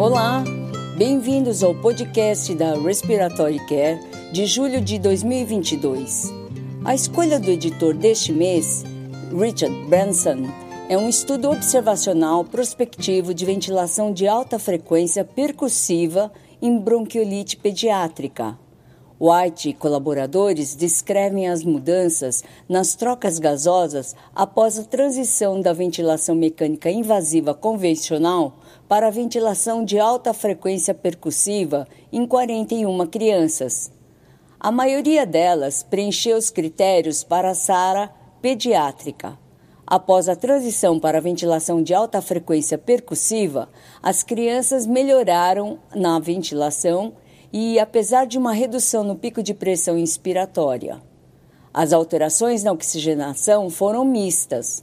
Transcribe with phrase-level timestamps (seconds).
[0.00, 0.42] Olá,
[0.96, 4.00] bem-vindos ao podcast da Respiratory Care
[4.32, 6.32] de julho de 2022.
[6.86, 8.82] A escolha do editor deste mês,
[9.30, 10.48] Richard Branson,
[10.88, 16.32] é um estudo observacional prospectivo de ventilação de alta frequência percussiva
[16.62, 18.58] em bronquiolite pediátrica.
[19.20, 26.90] White e colaboradores descrevem as mudanças nas trocas gasosas após a transição da ventilação mecânica
[26.90, 28.56] invasiva convencional
[28.88, 33.92] para a ventilação de alta frequência percussiva em 41 crianças.
[34.58, 38.10] A maioria delas preencheu os critérios para a SARA
[38.40, 39.38] pediátrica.
[39.86, 43.68] Após a transição para a ventilação de alta frequência percussiva,
[44.02, 47.12] as crianças melhoraram na ventilação
[47.52, 51.00] e apesar de uma redução no pico de pressão inspiratória.
[51.72, 54.82] As alterações na oxigenação foram mistas.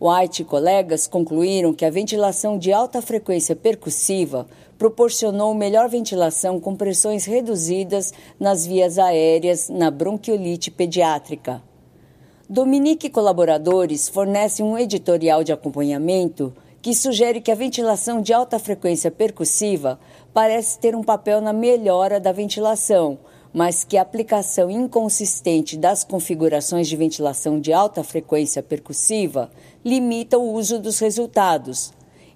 [0.00, 4.46] White e colegas concluíram que a ventilação de alta frequência percussiva
[4.78, 11.60] proporcionou melhor ventilação com pressões reduzidas nas vias aéreas na bronquiolite pediátrica.
[12.48, 16.54] Dominique e colaboradores fornecem um editorial de acompanhamento
[16.88, 20.00] que sugere que a ventilação de alta frequência percussiva
[20.32, 23.18] parece ter um papel na melhora da ventilação,
[23.52, 29.50] mas que a aplicação inconsistente das configurações de ventilação de alta frequência percussiva
[29.84, 31.92] limita o uso dos resultados.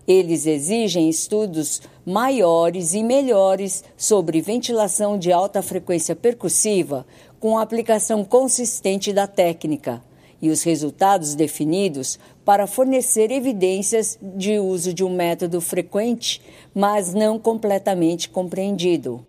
[0.07, 7.07] Eles exigem estudos maiores e melhores sobre ventilação de alta frequência percussiva
[7.41, 10.03] com aplicação consistente da técnica
[10.43, 16.43] e os resultados definidos para fornecer evidências de uso de um método frequente,
[16.75, 19.25] mas não completamente compreendido.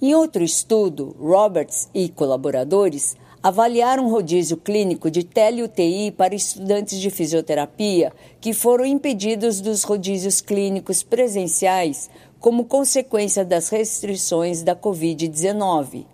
[0.00, 7.10] Em outro estudo, Roberts e colaboradores avaliaram um rodízio clínico de tele-UTI para estudantes de
[7.10, 16.06] fisioterapia que foram impedidos dos rodízios clínicos presenciais como consequência das restrições da Covid-19.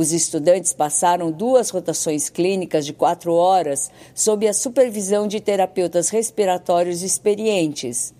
[0.00, 7.02] Os estudantes passaram duas rotações clínicas de quatro horas sob a supervisão de terapeutas respiratórios
[7.02, 8.14] experientes.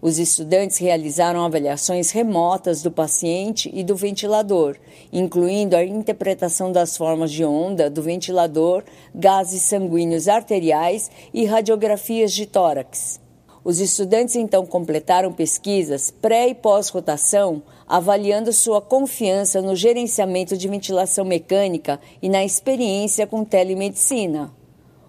[0.00, 4.78] Os estudantes realizaram avaliações remotas do paciente e do ventilador,
[5.12, 8.82] incluindo a interpretação das formas de onda do ventilador,
[9.14, 13.20] gases sanguíneos arteriais e radiografias de tórax.
[13.68, 21.22] Os estudantes então completaram pesquisas pré e pós-rotação, avaliando sua confiança no gerenciamento de ventilação
[21.22, 24.50] mecânica e na experiência com telemedicina.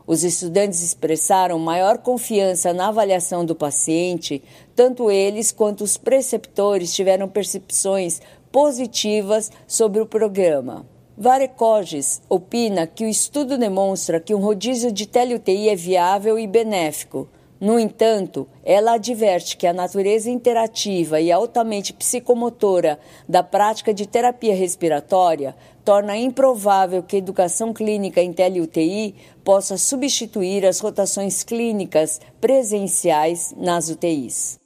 [0.06, 4.44] Os estudantes expressaram maior confiança na avaliação do paciente,
[4.76, 8.22] tanto eles quanto os preceptores tiveram percepções
[8.52, 10.86] positivas sobre o programa.
[11.18, 17.26] Varecoges opina que o estudo demonstra que um rodízio de tele-UTI é viável e benéfico
[17.60, 22.98] no entanto, ela adverte que a natureza interativa e altamente psicomotora
[23.28, 25.54] da prática de terapia respiratória
[25.84, 33.90] torna improvável que a educação clínica em tele-UTI possa substituir as rotações clínicas presenciais nas
[33.90, 34.60] UTIs.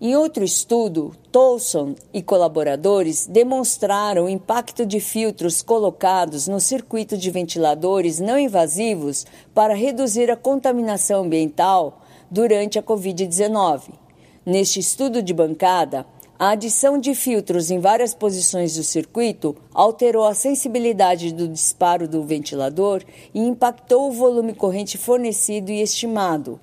[0.00, 7.28] Em outro estudo, Tolson e colaboradores demonstraram o impacto de filtros colocados no circuito de
[7.32, 12.00] ventiladores não invasivos para reduzir a contaminação ambiental
[12.30, 13.90] durante a Covid-19.
[14.46, 16.06] Neste estudo de bancada,
[16.38, 22.22] a adição de filtros em várias posições do circuito alterou a sensibilidade do disparo do
[22.22, 23.02] ventilador
[23.34, 26.60] e impactou o volume corrente fornecido e estimado.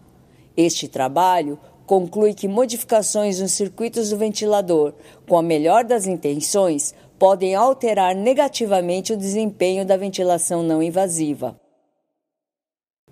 [0.56, 4.94] Este trabalho conclui que modificações nos circuitos do ventilador,
[5.28, 11.60] com a melhor das intenções, podem alterar negativamente o desempenho da ventilação não invasiva.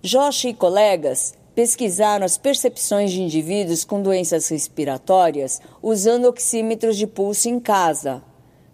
[0.02, 7.48] Josh e colegas pesquisaram as percepções de indivíduos com doenças respiratórias usando oxímetros de pulso
[7.48, 8.22] em casa.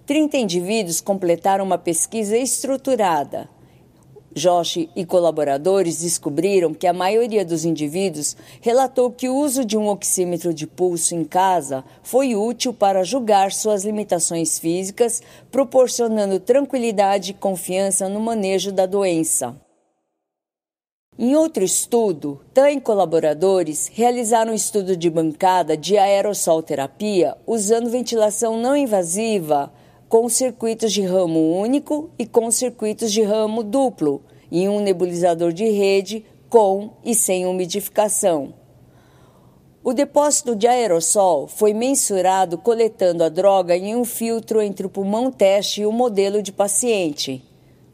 [0.07, 3.49] 30 indivíduos completaram uma pesquisa estruturada.
[4.35, 9.89] Josh e colaboradores descobriram que a maioria dos indivíduos relatou que o uso de um
[9.89, 15.21] oxímetro de pulso em casa foi útil para julgar suas limitações físicas,
[15.51, 19.57] proporcionando tranquilidade e confiança no manejo da doença.
[21.19, 27.91] Em outro estudo, TAN e colaboradores realizaram um estudo de bancada de aerossol terapia usando
[27.91, 29.71] ventilação não invasiva
[30.09, 35.69] com circuitos de ramo único e com circuitos de ramo duplo, e um nebulizador de
[35.71, 38.55] rede com e sem umidificação.
[39.83, 45.31] O depósito de aerossol foi mensurado coletando a droga em um filtro entre o pulmão
[45.31, 47.43] teste e o modelo de paciente.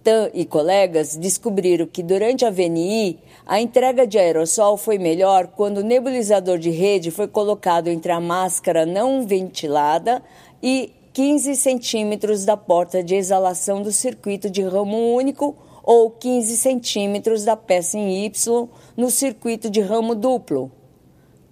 [0.03, 5.79] Tan e colegas descobriram que durante a VNI, a entrega de aerossol foi melhor quando
[5.79, 10.23] o nebulizador de rede foi colocado entre a máscara não ventilada
[10.61, 17.45] e 15 centímetros da porta de exalação do circuito de ramo único ou 15 centímetros
[17.45, 20.73] da peça em Y no circuito de ramo duplo.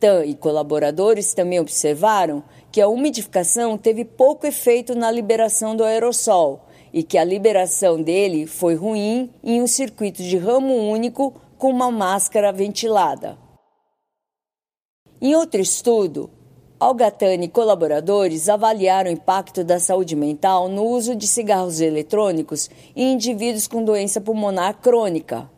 [0.01, 2.43] Tan e colaboradores também observaram
[2.73, 8.45] que a umidificação teve pouco efeito na liberação do aerossol e que a liberação dele
[8.45, 13.39] foi ruim em um circuito de ramo único com uma máscara ventilada.
[15.21, 16.29] Em outro estudo,
[16.85, 23.15] Algatani e colaboradores avaliaram o impacto da saúde mental no uso de cigarros eletrônicos em
[23.15, 25.51] indivíduos com doença pulmonar crônica.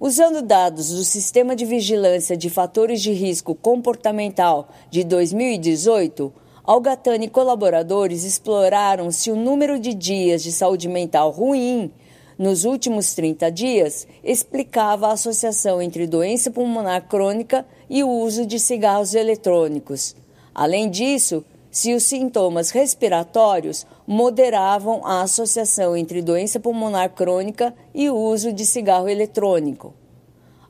[0.00, 6.32] Usando dados do Sistema de Vigilância de Fatores de Risco Comportamental de 2018,
[6.64, 11.92] Algatani e colaboradores exploraram se o número de dias de saúde mental ruim
[12.36, 18.58] nos últimos 30 dias explicava a associação entre doença pulmonar crônica e o uso de
[18.58, 20.25] cigarros eletrônicos.
[20.58, 28.16] Além disso, se os sintomas respiratórios moderavam a associação entre doença pulmonar crônica e o
[28.16, 29.92] uso de cigarro eletrônico.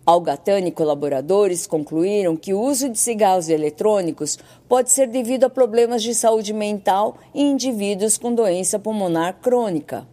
[0.04, 4.36] Algatani e colaboradores concluíram que o uso de cigarros eletrônicos
[4.68, 10.04] pode ser devido a problemas de saúde mental em indivíduos com doença pulmonar crônica.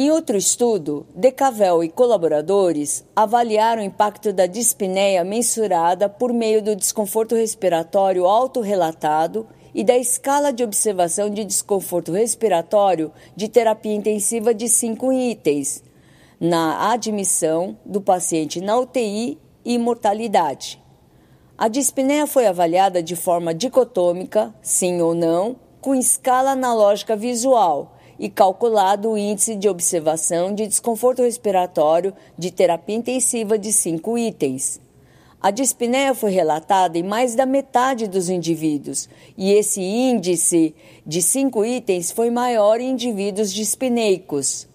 [0.00, 6.76] Em outro estudo, Decavel e colaboradores avaliaram o impacto da dispneia mensurada por meio do
[6.76, 14.68] desconforto respiratório autorrelatado e da escala de observação de desconforto respiratório de terapia intensiva de
[14.68, 15.82] cinco itens,
[16.38, 20.80] na admissão do paciente na UTI e mortalidade.
[21.58, 28.28] A dispneia foi avaliada de forma dicotômica, sim ou não, com escala analógica visual e
[28.28, 34.80] calculado o índice de observação de desconforto respiratório de terapia intensiva de cinco itens.
[35.40, 40.74] A dispneia foi relatada em mais da metade dos indivíduos, e esse índice
[41.06, 44.66] de cinco itens foi maior em indivíduos dispneicos.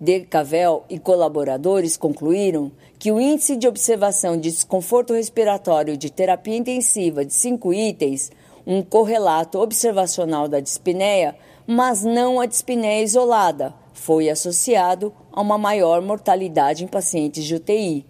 [0.00, 7.22] Decavel e colaboradores concluíram que o índice de observação de desconforto respiratório de terapia intensiva
[7.22, 8.30] de cinco itens,
[8.66, 16.00] um correlato observacional da dispneia, mas não a dispneia isolada, foi associado a uma maior
[16.00, 18.06] mortalidade em pacientes de UTI.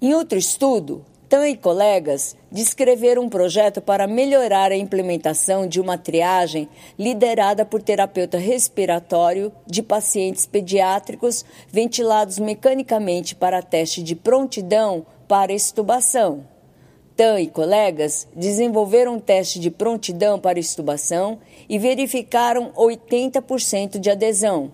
[0.00, 5.98] Em outro estudo, Tan e colegas descreveram um projeto para melhorar a implementação de uma
[5.98, 15.52] triagem liderada por terapeuta respiratório de pacientes pediátricos ventilados mecanicamente para teste de prontidão para
[15.52, 16.44] extubação.
[17.16, 24.70] Tan e colegas desenvolveram um teste de prontidão para extubação e verificaram 80% de adesão.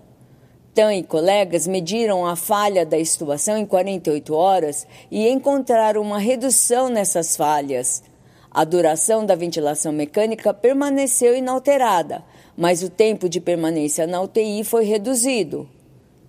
[0.75, 6.89] Tan e colegas mediram a falha da extubação em 48 horas e encontraram uma redução
[6.89, 8.03] nessas falhas.
[8.51, 12.25] A duração da ventilação mecânica permaneceu inalterada,
[12.57, 15.69] mas o tempo de permanência na UTI foi reduzido.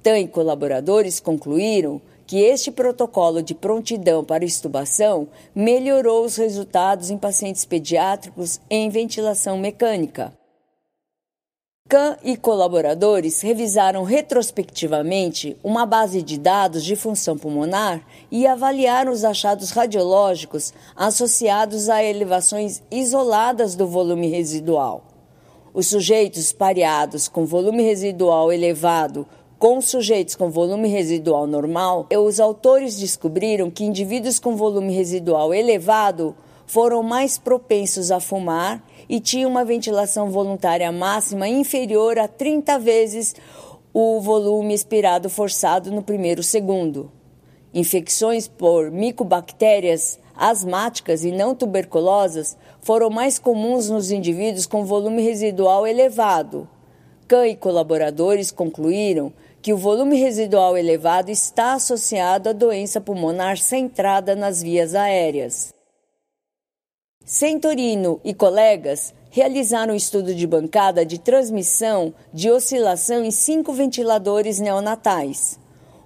[0.04, 7.18] Tan e colaboradores concluíram que este protocolo de prontidão para extubação melhorou os resultados em
[7.18, 10.34] pacientes pediátricos em ventilação mecânica.
[11.90, 19.26] Kahn e colaboradores revisaram retrospectivamente uma base de dados de função pulmonar e avaliaram os
[19.26, 25.04] achados radiológicos associados a elevações isoladas do volume residual.
[25.74, 29.28] Os sujeitos pareados com volume residual elevado
[29.64, 36.36] com sujeitos com volume residual normal, os autores descobriram que indivíduos com volume residual elevado
[36.68, 43.36] foram mais propensos a fumar e tinham uma ventilação voluntária máxima inferior a 30 vezes
[43.94, 47.10] o volume expirado forçado no primeiro segundo.
[47.74, 55.88] Infecções por micobactérias asmáticas e não tuberculosas foram mais comuns nos indivíduos com volume residual
[55.88, 56.68] elevado.
[57.30, 59.32] Kahn e colaboradores concluíram
[59.64, 65.74] que o volume residual elevado está associado à doença pulmonar centrada nas vias aéreas.
[67.26, 74.60] Centorino e colegas realizaram um estudo de bancada de transmissão de oscilação em cinco ventiladores
[74.60, 75.58] neonatais.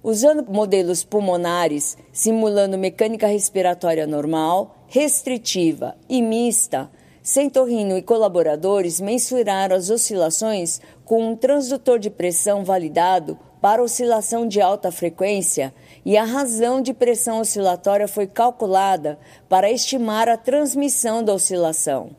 [0.04, 6.88] Usando modelos pulmonares simulando mecânica respiratória normal, restritiva e mista,
[7.20, 14.60] Centorino e colaboradores mensuraram as oscilações com um transdutor de pressão validado para oscilação de
[14.60, 15.74] alta frequência
[16.04, 22.10] e a razão de pressão oscilatória foi calculada para estimar a transmissão da oscilação.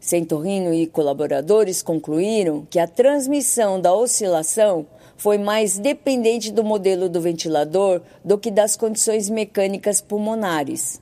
[0.00, 7.20] Centorrino e colaboradores concluíram que a transmissão da oscilação foi mais dependente do modelo do
[7.20, 11.00] ventilador do que das condições mecânicas pulmonares.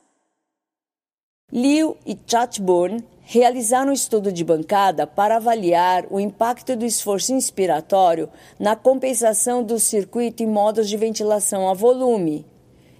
[1.53, 8.29] Liu e Chatburn realizaram um estudo de bancada para avaliar o impacto do esforço inspiratório
[8.57, 12.47] na compensação do circuito em modos de ventilação a volume.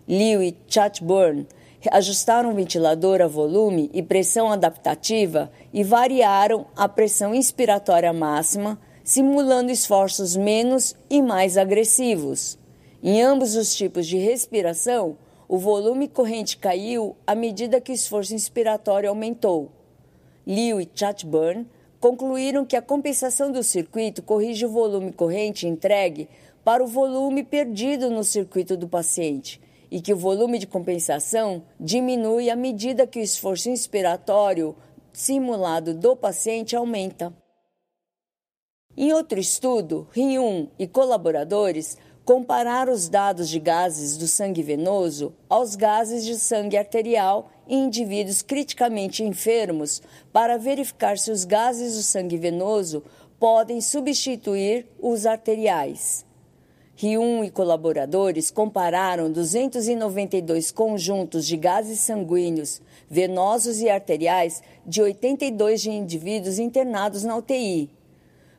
[0.09, 1.47] Liu e Chatburn
[1.93, 9.71] ajustaram o ventilador a volume e pressão adaptativa e variaram a pressão inspiratória máxima simulando
[9.71, 12.59] esforços menos e mais agressivos.
[13.01, 15.17] Em ambos os tipos de respiração,
[15.49, 19.71] o volume corrente caiu à medida que o esforço inspiratório aumentou.
[20.47, 21.67] Liu e Chatburn
[21.99, 26.29] concluíram que a compensação do circuito corrige o volume corrente entregue
[26.63, 29.61] para o volume perdido no circuito do paciente
[29.91, 34.77] e que o volume de compensação diminui à medida que o esforço inspiratório
[35.13, 37.35] simulado do paciente aumenta.
[38.97, 45.75] Em outro estudo, Ryun e colaboradores compararam os dados de gases do sangue venoso aos
[45.75, 52.37] gases de sangue arterial em indivíduos criticamente enfermos para verificar se os gases do sangue
[52.37, 53.03] venoso
[53.39, 56.25] podem substituir os arteriais.
[56.97, 65.91] Ryun e colaboradores compararam 292 conjuntos de gases sanguíneos, venosos e arteriais de 82 de
[65.91, 67.91] indivíduos internados na UTI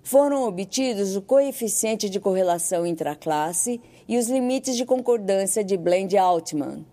[0.08, 6.86] foram obtidos o coeficiente de correlação intraclasse e os limites de concordância de Blend-Altman.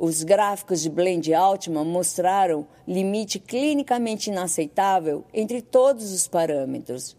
[0.00, 7.16] Os gráficos de Blend-Altman mostraram limite clinicamente inaceitável entre todos os parâmetros.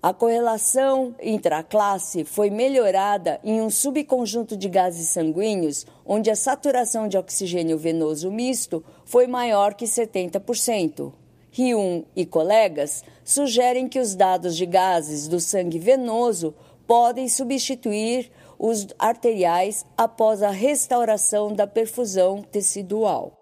[0.00, 7.18] A correlação intraclasse foi melhorada em um subconjunto de gases sanguíneos onde a saturação de
[7.18, 11.12] oxigênio venoso misto foi maior que 70%.
[11.52, 16.54] Hyun e colegas sugerem que os dados de gases do sangue venoso
[16.86, 18.30] podem substituir
[18.62, 23.38] os arteriais após a restauração da perfusão tecidual.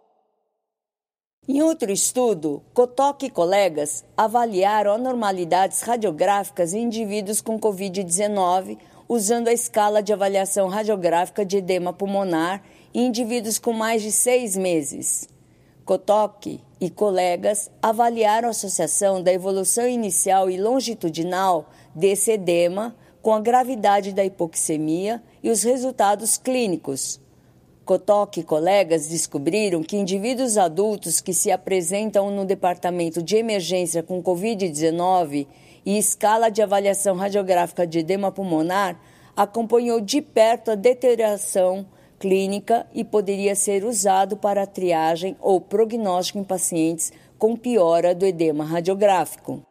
[1.49, 9.53] Em outro estudo, Kotok e colegas avaliaram anormalidades radiográficas em indivíduos com Covid-19 usando a
[9.53, 12.63] escala de avaliação radiográfica de edema pulmonar
[12.95, 15.27] em indivíduos com mais de seis meses.
[15.85, 22.95] Kotok e colegas avaliaram a associação da evolução inicial e longitudinal desse edema
[23.29, 27.21] com a gravidade da hipoxemia e os resultados clínicos.
[27.85, 34.23] Kotok e colegas descobriram que indivíduos adultos que se apresentam no departamento de emergência com
[34.23, 35.47] Covid-19
[35.85, 38.99] e escala de avaliação radiográfica de edema pulmonar
[39.37, 41.85] acompanhou de perto a deterioração
[42.19, 48.65] clínica e poderia ser usado para triagem ou prognóstico em pacientes com piora do edema
[48.65, 49.63] radiográfico.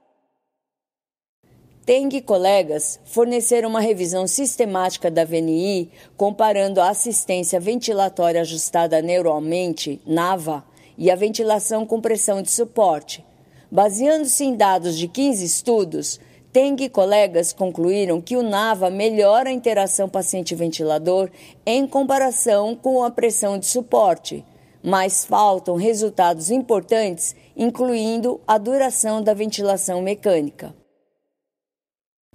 [1.87, 10.01] Teng e colegas forneceram uma revisão sistemática da VNI comparando a assistência ventilatória ajustada neuroalmente,
[10.05, 10.65] NAVA,
[10.97, 13.23] e a ventilação com pressão de suporte.
[13.71, 16.19] Baseando-se em dados de 15 estudos,
[16.51, 21.29] Teng e colegas concluíram que o NAVA melhora a interação paciente-ventilador
[21.65, 24.43] em comparação com a pressão de suporte,
[24.83, 30.75] mas faltam resultados importantes, incluindo a duração da ventilação mecânica.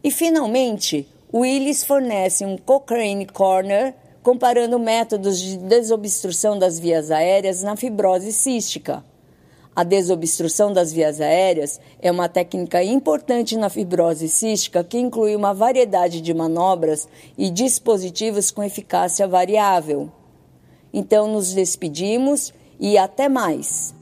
[0.02, 7.76] E, finalmente, Willis fornece um Cochrane Corner comparando métodos de desobstrução das vias aéreas na
[7.76, 9.04] fibrose cística.
[9.74, 15.54] A desobstrução das vias aéreas é uma técnica importante na fibrose cística que inclui uma
[15.54, 20.12] variedade de manobras e dispositivos com eficácia variável.
[20.92, 24.01] Então, nos despedimos e até mais!